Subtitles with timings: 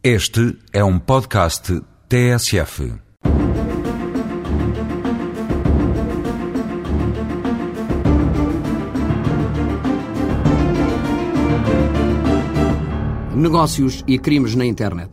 [0.00, 2.92] Este é um podcast TSF.
[13.34, 15.10] Negócios e crimes na internet.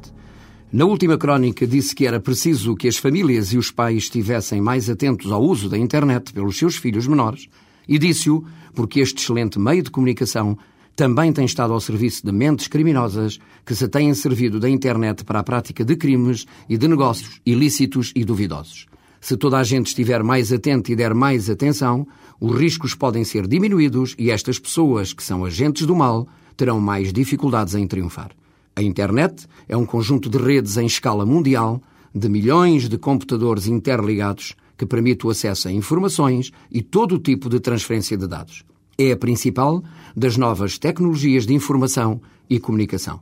[0.72, 4.88] Na última crónica disse que era preciso que as famílias e os pais estivessem mais
[4.88, 7.50] atentos ao uso da internet pelos seus filhos menores,
[7.88, 8.46] e disse-o
[8.76, 10.56] porque este excelente meio de comunicação
[10.96, 15.40] também tem estado ao serviço de mentes criminosas que se têm servido da internet para
[15.40, 18.86] a prática de crimes e de negócios ilícitos e duvidosos.
[19.20, 22.08] Se toda a gente estiver mais atenta e der mais atenção,
[22.40, 27.12] os riscos podem ser diminuídos e estas pessoas, que são agentes do mal, terão mais
[27.12, 28.32] dificuldades em triunfar.
[28.76, 31.82] A internet é um conjunto de redes em escala mundial,
[32.14, 37.50] de milhões de computadores interligados, que permite o acesso a informações e todo o tipo
[37.50, 38.64] de transferência de dados.
[38.98, 39.84] É a principal
[40.16, 43.20] das novas tecnologias de informação e comunicação.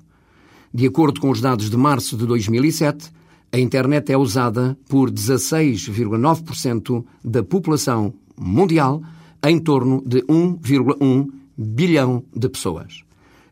[0.74, 3.12] De acordo com os dados de março de 2007,
[3.52, 9.02] a internet é usada por 16,9% da população mundial,
[9.44, 13.04] em torno de 1,1 bilhão de pessoas.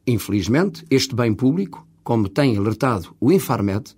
[0.07, 3.95] Infelizmente, este bem público, como tem alertado o Infarmed,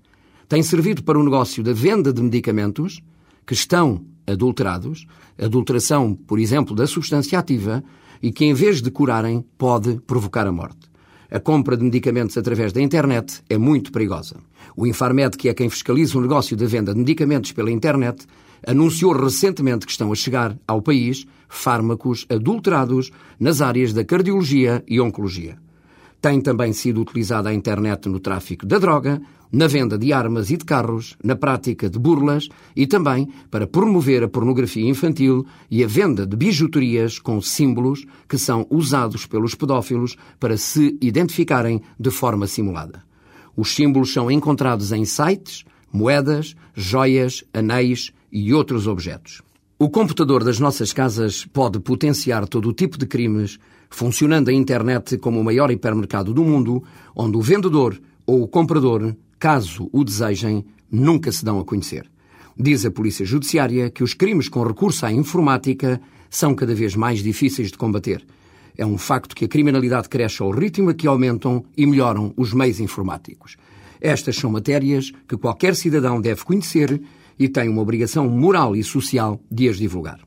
[0.49, 3.01] tem servido para o negócio da venda de medicamentos
[3.45, 5.05] que estão adulterados,
[5.37, 7.83] adulteração, por exemplo, da substância ativa,
[8.21, 10.91] e que, em vez de curarem, pode provocar a morte.
[11.29, 14.37] A compra de medicamentos através da internet é muito perigosa.
[14.77, 18.25] O Infarmed, que é quem fiscaliza o negócio da venda de medicamentos pela internet,
[18.65, 25.01] anunciou recentemente que estão a chegar ao país fármacos adulterados nas áreas da cardiologia e
[25.01, 25.57] oncologia.
[26.23, 29.21] Tem também sido utilizada a internet no tráfico da droga,
[29.51, 34.23] na venda de armas e de carros, na prática de burlas e também para promover
[34.23, 40.15] a pornografia infantil e a venda de bijuterias com símbolos que são usados pelos pedófilos
[40.39, 43.03] para se identificarem de forma simulada.
[43.53, 49.41] Os símbolos são encontrados em sites, moedas, joias, anéis e outros objetos.
[49.83, 53.59] O computador das nossas casas pode potenciar todo o tipo de crimes,
[53.89, 56.81] funcionando a internet como o maior hipermercado do mundo,
[57.13, 62.09] onde o vendedor ou o comprador, caso o desejem, nunca se dão a conhecer.
[62.57, 67.21] Diz a Polícia Judiciária que os crimes com recurso à informática são cada vez mais
[67.21, 68.25] difíceis de combater.
[68.77, 72.53] É um facto que a criminalidade cresce ao ritmo a que aumentam e melhoram os
[72.53, 73.57] meios informáticos.
[73.99, 77.01] Estas são matérias que qualquer cidadão deve conhecer
[77.37, 80.19] e tem uma obrigação moral e social de as divulgar.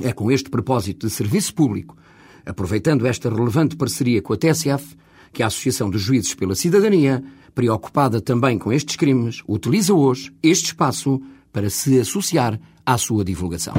[0.00, 1.96] É com este propósito de serviço público,
[2.44, 4.96] aproveitando esta relevante parceria com a TSF,
[5.32, 7.22] que a Associação dos Juízes pela Cidadania,
[7.54, 11.20] preocupada também com estes crimes, utiliza hoje este espaço
[11.52, 13.74] para se associar à sua divulgação.